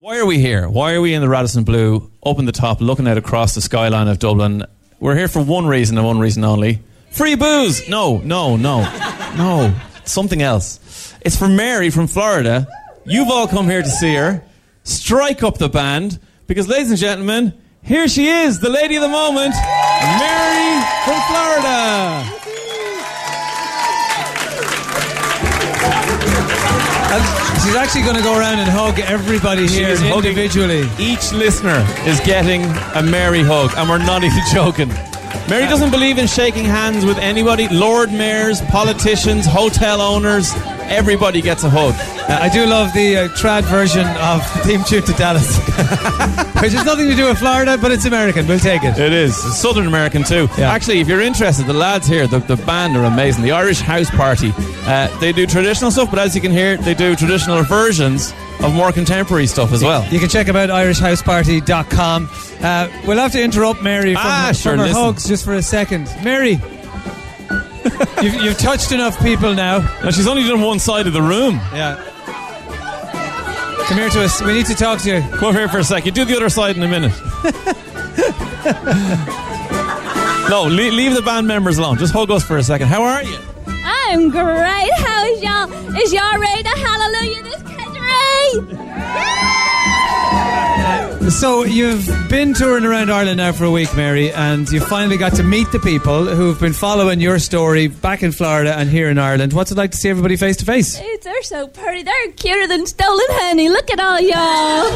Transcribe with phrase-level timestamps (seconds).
[0.00, 0.68] Why are we here?
[0.68, 3.60] Why are we in the Radisson Blu, up in the top, looking out across the
[3.60, 4.62] skyline of Dublin?
[5.00, 6.84] We're here for one reason and one reason only.
[7.10, 7.88] Free booze!
[7.88, 8.82] No, no, no,
[9.36, 9.74] no.
[10.04, 10.78] Something else.
[11.22, 12.68] It's for Mary from Florida.
[13.06, 14.44] You've all come here to see her.
[14.84, 17.52] Strike up the band, because, ladies and gentlemen,
[17.82, 19.56] here she is, the lady of the moment,
[20.20, 22.38] Mary from Florida.
[27.64, 30.88] She's actually going to go around and hug everybody here individually.
[30.98, 32.62] Each listener is getting
[32.94, 34.90] a Mary hug, and we're not even joking.
[35.48, 37.68] Mary doesn't believe in shaking hands with anybody.
[37.68, 40.52] Lord mayors, politicians, hotel owners,
[40.90, 41.94] everybody gets a hug.
[42.28, 45.56] Uh, I do love the uh, trad version of the theme tune to Dallas,
[46.60, 48.46] which has nothing to do with Florida, but it's American.
[48.46, 48.98] We'll take it.
[48.98, 50.48] It is Southern American too.
[50.58, 50.70] Yeah.
[50.70, 53.42] Actually, if you're interested, the lads here, the, the band are amazing.
[53.42, 54.52] The Irish House Party,
[54.84, 58.74] uh, they do traditional stuff, but as you can hear, they do traditional versions of
[58.74, 60.04] more contemporary stuff as well.
[60.12, 62.28] You can check them out irishhouseparty.com.
[62.60, 65.00] Uh, we'll have to interrupt Mary from, Ah, her, sure, from her listen.
[65.02, 66.10] hugs just for a second.
[66.24, 66.52] Mary,
[68.22, 69.78] you've, you've touched enough people now.
[70.02, 71.54] Now she's only done one side of the room.
[71.72, 71.94] Yeah.
[73.86, 74.42] Come here to us.
[74.42, 75.20] We need to talk to you.
[75.20, 76.04] Come over here for a sec.
[76.06, 77.12] You do the other side in a minute.
[80.50, 81.98] no, leave, leave the band members alone.
[81.98, 82.88] Just hug us for a second.
[82.88, 83.38] How are you?
[83.84, 84.90] I'm great.
[84.96, 85.72] How is y'all?
[85.96, 88.74] Is y'all ready to hallelujah this country?
[91.30, 95.34] So you've been touring around Ireland now for a week, Mary, and you finally got
[95.34, 99.18] to meet the people who've been following your story back in Florida and here in
[99.18, 99.52] Ireland.
[99.52, 100.98] What's it like to see everybody face to face?
[101.22, 102.02] They're so pretty.
[102.02, 103.68] They're cuter than stolen honey.
[103.68, 104.90] Look at all y'all.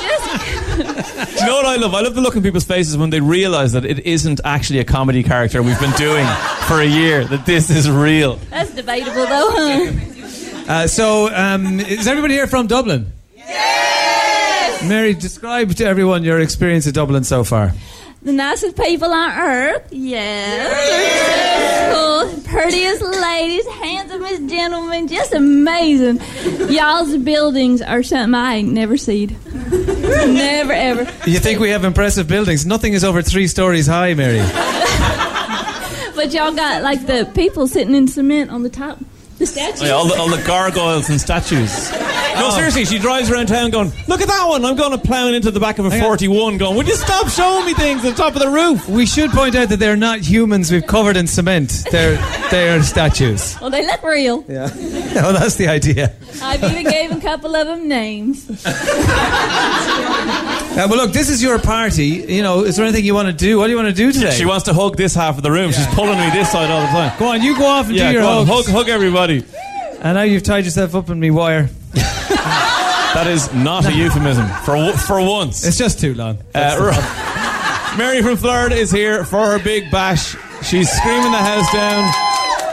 [0.00, 1.94] Just, Do you know what I love?
[1.94, 4.84] I love the look in people's faces when they realise that it isn't actually a
[4.84, 6.26] comedy character we've been doing
[6.68, 8.36] for a year, that this is real.
[8.50, 10.72] that's debatable though, huh?
[10.72, 13.12] Uh, so, um, is everybody here from Dublin?
[14.88, 17.72] Mary, describe to everyone your experience of Dublin so far.
[18.22, 19.88] The nicest people on earth.
[19.92, 20.72] Yes.
[21.86, 22.42] They're cool.
[22.42, 26.20] Prettiest ladies, handsomest gentlemen, just amazing.
[26.70, 29.36] Y'all's buildings are something I ain't never seen.
[29.70, 31.02] never ever.
[31.30, 32.66] You think we have impressive buildings?
[32.66, 34.40] Nothing is over three stories high, Mary.
[36.16, 38.98] But y'all got like the people sitting in cement on the top.
[39.38, 39.82] The statues.
[39.82, 41.92] Oh, yeah, all, the, all the gargoyles and statues.
[42.36, 42.50] No, oh.
[42.50, 44.62] seriously, she drives around town going, Look at that one.
[44.62, 46.08] I'm going to plough into the back of a Hang on.
[46.08, 48.86] 41 going, Would you stop showing me things on top of the roof?
[48.90, 51.86] We should point out that they're not humans we've covered in cement.
[51.90, 52.16] They're,
[52.50, 53.58] they're statues.
[53.58, 54.44] Well, they look real.
[54.48, 54.68] Yeah.
[55.22, 56.14] Well, that's the idea.
[56.42, 58.48] I've even gave a couple of them names.
[60.78, 62.04] Uh, well, look, this is your party.
[62.28, 63.58] You know, is there anything you want to do?
[63.58, 64.32] What do you want to do today?
[64.32, 65.72] She wants to hug this half of the room.
[65.72, 67.18] She's pulling me this side all the time.
[67.18, 68.66] Go on, you go off and Yeah, do your go on, hugs.
[68.68, 69.42] hug, hug everybody.
[70.00, 71.70] And now you've tied yourself up in me wire.
[71.94, 75.64] That is not a euphemism for for once.
[75.66, 76.36] It's just too long.
[76.54, 77.94] Uh, right.
[77.98, 80.36] Mary from Florida is here for her big bash.
[80.62, 82.12] She's screaming the house down.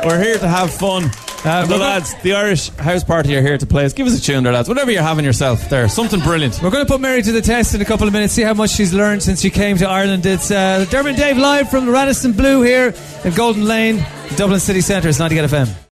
[0.05, 1.09] We're here to have fun.
[1.45, 3.91] Uh, the lads, the Irish house party are here to play us.
[3.91, 4.69] Give us a tune there, lads.
[4.69, 5.89] Whatever you're having yourself there.
[5.89, 6.61] Something brilliant.
[6.63, 8.53] We're going to put Mary to the test in a couple of minutes, see how
[8.53, 10.25] much she's learned since she came to Ireland.
[10.25, 12.93] It's uh, Dermot Dave live from Radisson Blu here
[13.25, 14.05] in Golden Lane,
[14.37, 15.09] Dublin City Centre.
[15.09, 15.92] It's 90 FM.